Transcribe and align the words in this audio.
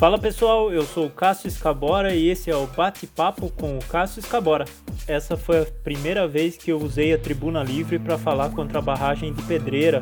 Fala 0.00 0.18
pessoal, 0.18 0.72
eu 0.72 0.82
sou 0.84 1.08
o 1.08 1.10
Cássio 1.10 1.46
Escabora 1.46 2.14
e 2.14 2.26
esse 2.26 2.50
é 2.50 2.56
o 2.56 2.66
Bate-Papo 2.66 3.50
com 3.50 3.76
o 3.76 3.84
Cássio 3.84 4.20
Escabora. 4.20 4.64
Essa 5.06 5.36
foi 5.36 5.60
a 5.60 5.66
primeira 5.66 6.26
vez 6.26 6.56
que 6.56 6.72
eu 6.72 6.78
usei 6.78 7.12
a 7.12 7.18
tribuna 7.18 7.62
livre 7.62 7.98
para 7.98 8.16
falar 8.16 8.48
contra 8.48 8.78
a 8.78 8.80
barragem 8.80 9.30
de 9.34 9.42
Pedreira. 9.42 10.00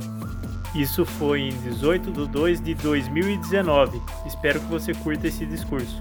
Isso 0.72 1.04
foi 1.04 1.48
em 1.48 1.62
18 1.64 2.12
de 2.12 2.28
2 2.28 2.60
de 2.60 2.74
2019. 2.74 4.00
Espero 4.24 4.60
que 4.60 4.66
você 4.66 4.94
curta 4.94 5.26
esse 5.26 5.44
discurso. 5.44 6.00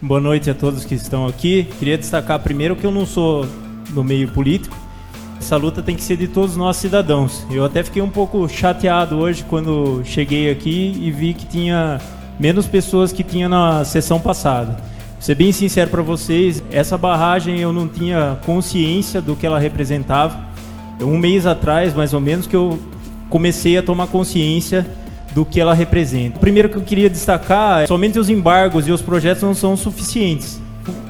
Boa 0.00 0.18
noite 0.18 0.48
a 0.48 0.54
todos 0.54 0.86
que 0.86 0.94
estão 0.94 1.26
aqui. 1.26 1.64
Queria 1.78 1.98
destacar 1.98 2.42
primeiro 2.42 2.74
que 2.74 2.86
eu 2.86 2.90
não 2.90 3.04
sou 3.04 3.44
do 3.90 4.02
meio 4.02 4.32
político, 4.32 4.74
essa 5.42 5.56
luta 5.56 5.82
tem 5.82 5.96
que 5.96 6.04
ser 6.04 6.16
de 6.16 6.28
todos 6.28 6.56
nós 6.56 6.76
cidadãos. 6.76 7.44
Eu 7.50 7.64
até 7.64 7.82
fiquei 7.82 8.00
um 8.00 8.08
pouco 8.08 8.48
chateado 8.48 9.18
hoje 9.18 9.42
quando 9.42 10.00
cheguei 10.04 10.48
aqui 10.48 10.96
e 11.02 11.10
vi 11.10 11.34
que 11.34 11.44
tinha 11.44 12.00
menos 12.38 12.66
pessoas 12.66 13.12
que 13.12 13.24
tinha 13.24 13.48
na 13.48 13.84
sessão 13.84 14.20
passada. 14.20 14.74
Vou 14.74 15.20
ser 15.20 15.34
bem 15.34 15.50
sincero 15.50 15.90
para 15.90 16.00
vocês, 16.00 16.62
essa 16.70 16.96
barragem 16.96 17.58
eu 17.58 17.72
não 17.72 17.88
tinha 17.88 18.38
consciência 18.46 19.20
do 19.20 19.34
que 19.34 19.44
ela 19.44 19.58
representava. 19.58 20.38
Um 21.00 21.18
mês 21.18 21.44
atrás, 21.44 21.92
mais 21.92 22.14
ou 22.14 22.20
menos, 22.20 22.46
que 22.46 22.54
eu 22.54 22.78
comecei 23.28 23.76
a 23.76 23.82
tomar 23.82 24.06
consciência 24.06 24.86
do 25.34 25.44
que 25.44 25.60
ela 25.60 25.74
representa. 25.74 26.38
Primeiro 26.38 26.68
que 26.68 26.76
eu 26.76 26.82
queria 26.82 27.10
destacar, 27.10 27.82
é 27.82 27.86
somente 27.88 28.16
os 28.16 28.30
embargos 28.30 28.86
e 28.86 28.92
os 28.92 29.02
projetos 29.02 29.42
não 29.42 29.54
são 29.54 29.76
suficientes. 29.76 30.60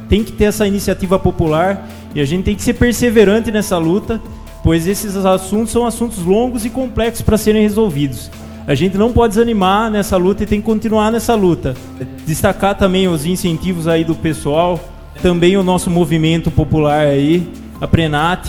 Tem 0.09 0.25
que 0.25 0.33
ter 0.33 0.45
essa 0.45 0.67
iniciativa 0.67 1.19
popular 1.19 1.87
e 2.15 2.21
a 2.21 2.25
gente 2.25 2.45
tem 2.45 2.55
que 2.55 2.63
ser 2.63 2.75
perseverante 2.75 3.51
nessa 3.51 3.79
luta, 3.79 4.21
pois 4.63 4.87
esses 4.87 5.17
assuntos 5.17 5.73
são 5.73 5.87
assuntos 5.87 6.19
longos 6.19 6.65
e 6.65 6.71
complexos 6.71 7.23
para 7.23 7.39
serem 7.39 7.63
resolvidos. 7.63 8.31
A 8.67 8.75
gente 8.75 8.97
não 8.97 9.13
pode 9.13 9.35
desanimar 9.35 9.91
nessa 9.91 10.17
luta 10.17 10.45
e 10.45 10.47
tem 10.47 10.61
que 10.61 10.67
continuar 10.67 11.11
nessa 11.11 11.35
luta. 11.35 11.75
Destacar 12.25 12.77
também 12.77 13.09
os 13.09 13.27
incentivos 13.27 13.89
aí 13.89 14.05
do 14.05 14.15
pessoal, 14.15 14.79
também 15.21 15.57
o 15.57 15.63
nosso 15.63 15.91
movimento 15.91 16.51
popular 16.51 17.07
aí, 17.07 17.51
a 17.81 17.89
Prenat, 17.89 18.49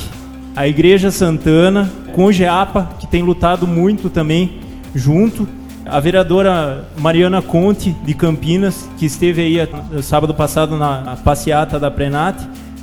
a 0.55 0.67
Igreja 0.67 1.09
Santana, 1.09 1.91
com 2.13 2.25
o 2.25 2.31
GEAPA, 2.31 2.89
que 2.99 3.07
tem 3.07 3.23
lutado 3.23 3.65
muito 3.65 4.07
também 4.07 4.59
junto, 4.93 5.47
a 5.83 5.99
vereadora 5.99 6.87
Mariana 6.97 7.41
Conte, 7.41 7.91
de 8.05 8.13
Campinas, 8.13 8.87
que 8.97 9.07
esteve 9.07 9.41
aí 9.41 10.03
sábado 10.03 10.33
passado 10.33 10.77
na 10.77 11.17
passeata 11.23 11.79
da 11.79 11.89
Prenat, 11.89 12.37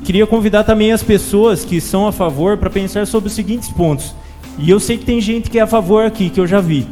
Queria 0.04 0.26
convidar 0.26 0.64
também 0.64 0.92
as 0.92 1.02
pessoas 1.02 1.64
que 1.64 1.80
são 1.80 2.06
a 2.06 2.12
favor 2.12 2.56
para 2.56 2.70
pensar 2.70 3.06
sobre 3.06 3.28
os 3.28 3.34
seguintes 3.34 3.68
pontos. 3.68 4.14
E 4.58 4.68
eu 4.68 4.80
sei 4.80 4.98
que 4.98 5.04
tem 5.04 5.20
gente 5.20 5.50
que 5.50 5.58
é 5.58 5.62
a 5.62 5.66
favor 5.66 6.04
aqui, 6.04 6.30
que 6.30 6.40
eu 6.40 6.46
já 6.46 6.60
vi. 6.60 6.86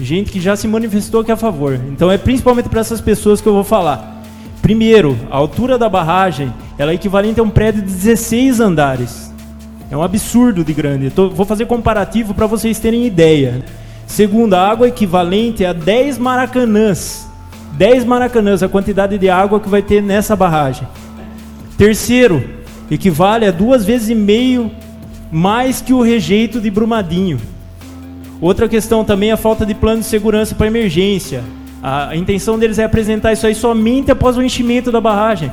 Gente 0.00 0.30
que 0.30 0.40
já 0.40 0.56
se 0.56 0.66
manifestou 0.68 1.24
que 1.24 1.30
é 1.30 1.34
a 1.34 1.36
favor. 1.36 1.80
Então 1.90 2.10
é 2.10 2.18
principalmente 2.18 2.68
para 2.68 2.80
essas 2.80 3.00
pessoas 3.00 3.40
que 3.40 3.48
eu 3.48 3.54
vou 3.54 3.64
falar. 3.64 4.22
Primeiro, 4.60 5.18
a 5.30 5.36
altura 5.36 5.76
da 5.76 5.88
barragem 5.88 6.52
ela 6.78 6.92
é 6.92 6.94
equivalente 6.94 7.40
a 7.40 7.42
um 7.42 7.50
prédio 7.50 7.82
de 7.82 7.88
16 7.88 8.60
andares. 8.60 9.32
É 9.90 9.96
um 9.96 10.02
absurdo 10.02 10.64
de 10.64 10.72
grande. 10.72 11.10
Tô, 11.10 11.28
vou 11.28 11.44
fazer 11.44 11.66
comparativo 11.66 12.32
para 12.32 12.46
vocês 12.46 12.78
terem 12.78 13.06
ideia. 13.06 13.64
Segundo, 14.06 14.54
a 14.54 14.68
água 14.68 14.86
é 14.86 14.88
equivalente 14.88 15.64
a 15.64 15.72
10 15.72 16.18
maracanãs. 16.18 17.28
10 17.72 18.04
maracanãs, 18.04 18.62
a 18.62 18.68
quantidade 18.68 19.18
de 19.18 19.28
água 19.28 19.60
que 19.60 19.68
vai 19.68 19.82
ter 19.82 20.02
nessa 20.02 20.36
barragem. 20.36 20.86
Terceiro, 21.82 22.44
equivale 22.88 23.44
a 23.44 23.50
duas 23.50 23.84
vezes 23.84 24.08
e 24.08 24.14
meio 24.14 24.70
mais 25.32 25.80
que 25.80 25.92
o 25.92 26.00
rejeito 26.00 26.60
de 26.60 26.70
Brumadinho. 26.70 27.40
Outra 28.40 28.68
questão 28.68 29.04
também 29.04 29.30
é 29.30 29.32
a 29.32 29.36
falta 29.36 29.66
de 29.66 29.74
plano 29.74 29.98
de 29.98 30.06
segurança 30.06 30.54
para 30.54 30.68
emergência. 30.68 31.42
A 31.82 32.14
intenção 32.14 32.56
deles 32.56 32.78
é 32.78 32.84
apresentar 32.84 33.32
isso 33.32 33.48
aí 33.48 33.54
somente 33.56 34.12
após 34.12 34.36
o 34.36 34.42
enchimento 34.44 34.92
da 34.92 35.00
barragem. 35.00 35.50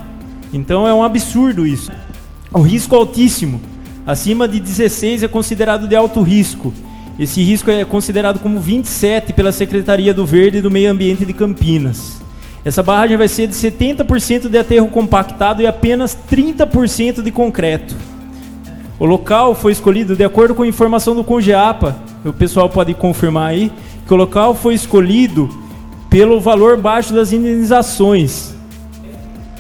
Então 0.54 0.88
é 0.88 0.94
um 0.94 1.04
absurdo 1.04 1.66
isso. 1.66 1.92
O 2.54 2.62
risco 2.62 2.96
altíssimo. 2.96 3.60
Acima 4.06 4.48
de 4.48 4.60
16 4.60 5.24
é 5.24 5.28
considerado 5.28 5.88
de 5.88 5.96
alto 5.96 6.22
risco. 6.22 6.72
Esse 7.18 7.42
risco 7.42 7.72
é 7.72 7.84
considerado 7.84 8.38
como 8.38 8.60
27 8.60 9.34
pela 9.34 9.52
Secretaria 9.52 10.14
do 10.14 10.28
Verde 10.28 10.60
e 10.60 10.62
do 10.62 10.70
Meio 10.70 10.92
Ambiente 10.92 11.26
de 11.26 11.34
Campinas. 11.34 12.22
Essa 12.64 12.84
barragem 12.84 13.18
vai 13.18 13.28
ser 13.28 13.48
de 13.48 13.54
70% 13.54 14.50
de 14.50 14.58
aterro 14.58 14.88
compactado 14.88 15.62
e 15.62 15.68
apenas 15.68 16.18
30% 16.30 17.22
de 17.22 17.32
concreto. 17.32 17.96
O 19.00 19.06
local 19.06 19.56
foi 19.56 19.72
escolhido 19.72 20.16
de 20.16 20.24
acordo 20.26 20.54
com 20.54 20.64
a 20.64 20.68
informação 20.68 21.16
do 21.16 21.24
Congeapa, 21.24 21.96
o 22.26 22.34
pessoal 22.34 22.68
pode 22.70 22.94
confirmar 22.94 23.52
aí, 23.52 23.72
que 24.06 24.14
o 24.14 24.18
local 24.18 24.54
foi 24.54 24.74
escolhido 24.74 25.50
pelo 26.10 26.42
valor 26.42 26.76
baixo 26.76 27.14
das 27.14 27.32
indenizações. 27.32 28.54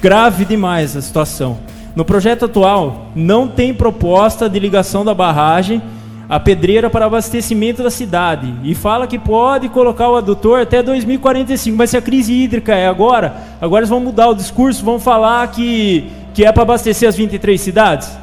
Grave 0.01 0.43
demais 0.43 0.97
a 0.97 1.01
situação. 1.01 1.59
No 1.95 2.03
projeto 2.03 2.45
atual, 2.45 3.11
não 3.15 3.47
tem 3.47 3.73
proposta 3.73 4.49
de 4.49 4.59
ligação 4.59 5.05
da 5.05 5.13
barragem 5.13 5.81
a 6.29 6.39
pedreira 6.39 6.91
para 6.91 7.05
abastecimento 7.05 7.81
da 7.81 7.89
cidade 7.89 8.53
e 8.63 8.75
fala 8.75 9.07
que 9.07 9.17
pode 9.17 9.67
colocar 9.67 10.09
o 10.09 10.15
adutor 10.15 10.61
até 10.61 10.83
2045, 10.83 11.75
mas 11.75 11.89
se 11.89 11.97
a 11.97 12.01
crise 12.01 12.31
hídrica 12.31 12.75
é 12.75 12.87
agora, 12.87 13.35
agora 13.59 13.79
eles 13.79 13.89
vão 13.89 13.99
mudar 13.99 14.29
o 14.29 14.35
discurso, 14.35 14.85
vão 14.85 14.99
falar 14.99 15.47
que, 15.47 16.07
que 16.35 16.45
é 16.45 16.51
para 16.51 16.61
abastecer 16.61 17.09
as 17.09 17.15
23 17.15 17.59
cidades. 17.59 18.15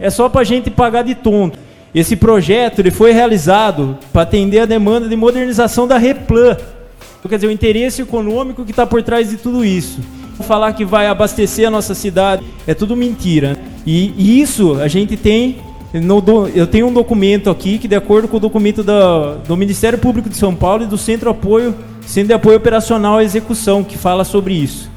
É 0.00 0.10
só 0.10 0.28
para 0.28 0.40
a 0.40 0.44
gente 0.44 0.72
pagar 0.72 1.02
de 1.02 1.14
tonto. 1.14 1.56
Esse 1.94 2.16
projeto 2.16 2.80
ele 2.80 2.90
foi 2.90 3.12
realizado 3.12 3.96
para 4.12 4.22
atender 4.22 4.58
a 4.58 4.66
demanda 4.66 5.08
de 5.08 5.14
modernização 5.14 5.86
da 5.86 5.98
Replan. 5.98 6.56
Quer 7.28 7.36
dizer, 7.36 7.46
o 7.46 7.52
interesse 7.52 8.02
econômico 8.02 8.64
que 8.64 8.72
está 8.72 8.84
por 8.84 9.00
trás 9.04 9.30
de 9.30 9.36
tudo 9.36 9.64
isso. 9.64 10.00
Falar 10.40 10.72
que 10.72 10.84
vai 10.84 11.06
abastecer 11.06 11.68
a 11.68 11.70
nossa 11.70 11.94
cidade 11.94 12.42
é 12.66 12.74
tudo 12.74 12.96
mentira. 12.96 13.56
E 13.86 14.40
isso 14.40 14.80
a 14.80 14.88
gente 14.88 15.16
tem 15.16 15.58
no, 16.00 16.48
eu 16.54 16.66
tenho 16.66 16.86
um 16.86 16.92
documento 16.92 17.50
aqui 17.50 17.78
que, 17.78 17.86
de 17.86 17.94
acordo 17.94 18.26
com 18.26 18.38
o 18.38 18.40
documento 18.40 18.82
da, 18.82 19.34
do 19.34 19.56
Ministério 19.56 19.98
Público 19.98 20.30
de 20.30 20.36
São 20.36 20.54
Paulo 20.54 20.84
e 20.84 20.86
do 20.86 20.96
Centro, 20.96 21.28
Apoio, 21.28 21.74
Centro 22.06 22.28
de 22.28 22.34
Apoio 22.34 22.56
Operacional 22.56 23.18
à 23.18 23.24
Execução, 23.24 23.84
que 23.84 23.98
fala 23.98 24.24
sobre 24.24 24.54
isso. 24.54 24.90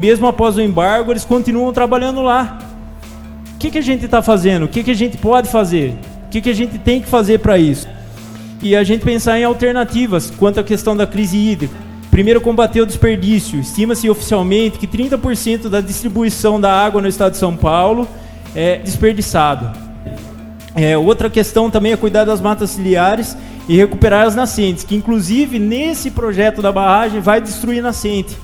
Mesmo 0.00 0.26
após 0.26 0.56
o 0.56 0.60
embargo, 0.60 1.12
eles 1.12 1.24
continuam 1.24 1.72
trabalhando 1.72 2.20
lá. 2.20 2.58
O 3.54 3.58
que, 3.58 3.70
que 3.70 3.78
a 3.78 3.82
gente 3.82 4.04
está 4.04 4.22
fazendo? 4.22 4.64
O 4.64 4.68
que, 4.68 4.82
que 4.82 4.90
a 4.90 4.94
gente 4.94 5.16
pode 5.18 5.48
fazer? 5.48 5.94
O 6.26 6.30
que, 6.30 6.40
que 6.40 6.50
a 6.50 6.54
gente 6.54 6.78
tem 6.78 7.00
que 7.00 7.06
fazer 7.06 7.38
para 7.38 7.58
isso? 7.58 7.86
E 8.62 8.74
a 8.74 8.82
gente 8.82 9.04
pensar 9.04 9.38
em 9.38 9.44
alternativas 9.44 10.30
quanto 10.30 10.58
à 10.58 10.64
questão 10.64 10.96
da 10.96 11.06
crise 11.06 11.36
hídrica. 11.36 11.74
Primeiro, 12.10 12.40
combater 12.40 12.80
o 12.80 12.86
desperdício. 12.86 13.60
Estima-se 13.60 14.10
oficialmente 14.10 14.78
que 14.78 14.86
30% 14.86 15.68
da 15.68 15.80
distribuição 15.80 16.60
da 16.60 16.72
água 16.72 17.00
no 17.00 17.08
estado 17.08 17.32
de 17.32 17.38
São 17.38 17.56
Paulo 17.56 18.08
é 18.54 18.78
desperdiçado. 18.78 19.89
É, 20.82 20.96
outra 20.96 21.28
questão 21.28 21.70
também 21.70 21.92
é 21.92 21.96
cuidar 21.96 22.24
das 22.24 22.40
matas 22.40 22.70
ciliares 22.70 23.36
e 23.68 23.76
recuperar 23.76 24.26
as 24.26 24.34
nascentes, 24.34 24.82
que 24.82 24.96
inclusive 24.96 25.58
nesse 25.58 26.10
projeto 26.10 26.62
da 26.62 26.72
barragem 26.72 27.20
vai 27.20 27.38
destruir 27.38 27.82
nascente. 27.82 28.34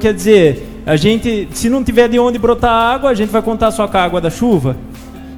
Quer 0.00 0.12
dizer, 0.12 0.82
a 0.84 0.96
gente, 0.96 1.48
se 1.52 1.70
não 1.70 1.84
tiver 1.84 2.08
de 2.08 2.18
onde 2.18 2.40
brotar 2.40 2.72
água, 2.72 3.10
a 3.10 3.14
gente 3.14 3.30
vai 3.30 3.40
contar 3.40 3.70
só 3.70 3.86
com 3.86 3.96
a 3.96 4.02
água 4.02 4.20
da 4.20 4.28
chuva. 4.28 4.76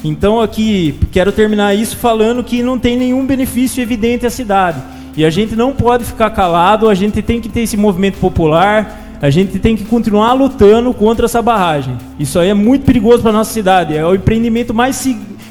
Então 0.02 0.40
aqui 0.40 0.98
quero 1.12 1.32
terminar 1.32 1.74
isso 1.74 1.98
falando 1.98 2.42
que 2.42 2.62
não 2.62 2.78
tem 2.78 2.96
nenhum 2.96 3.26
benefício 3.26 3.82
evidente 3.82 4.24
à 4.24 4.30
cidade. 4.30 4.80
E 5.18 5.26
a 5.26 5.30
gente 5.30 5.54
não 5.54 5.74
pode 5.74 6.04
ficar 6.04 6.30
calado, 6.30 6.88
a 6.88 6.94
gente 6.94 7.20
tem 7.20 7.42
que 7.42 7.50
ter 7.50 7.60
esse 7.60 7.76
movimento 7.76 8.16
popular, 8.16 9.18
a 9.20 9.28
gente 9.28 9.58
tem 9.58 9.76
que 9.76 9.84
continuar 9.84 10.32
lutando 10.32 10.94
contra 10.94 11.26
essa 11.26 11.42
barragem. 11.42 11.98
Isso 12.18 12.38
aí 12.38 12.48
é 12.48 12.54
muito 12.54 12.86
perigoso 12.86 13.22
para 13.22 13.32
nossa 13.32 13.52
cidade. 13.52 13.94
É 13.94 14.06
o 14.06 14.14
empreendimento 14.14 14.72
mais 14.72 14.96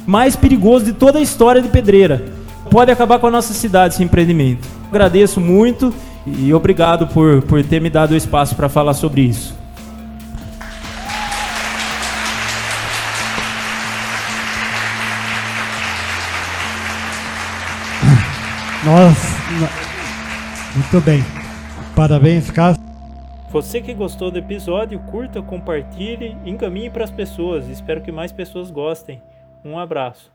mais 0.08 0.36
perigoso 0.38 0.86
de 0.86 0.94
toda 0.94 1.20
a 1.20 1.22
história 1.22 1.62
de 1.62 1.68
Pedreira. 1.68 2.24
Pode 2.72 2.90
acabar 2.90 3.20
com 3.20 3.28
a 3.28 3.32
nossa 3.32 3.54
cidade 3.54 3.94
esse 3.94 4.04
empreendimento. 4.04 4.66
Agradeço 4.90 5.42
muito 5.42 5.94
e 6.26 6.54
obrigado 6.54 7.08
por, 7.08 7.42
por 7.42 7.62
ter 7.64 7.82
me 7.82 7.90
dado 7.90 8.12
o 8.12 8.16
espaço 8.16 8.56
para 8.56 8.70
falar 8.70 8.94
sobre 8.94 9.22
isso. 9.22 9.54
Nós. 18.86 19.18
Muito 20.74 21.02
bem. 21.02 21.24
Parabéns, 21.94 22.50
Cássio. 22.50 22.82
Você 23.50 23.82
que 23.82 23.94
gostou 23.94 24.30
do 24.30 24.38
episódio, 24.38 25.00
curta, 25.00 25.42
compartilhe, 25.42 26.38
encaminhe 26.46 26.90
para 26.90 27.04
as 27.04 27.12
pessoas. 27.12 27.68
Espero 27.68 28.02
que 28.02 28.12
mais 28.12 28.32
pessoas 28.32 28.70
gostem. 28.70 29.22
Um 29.64 29.78
abraço. 29.78 30.32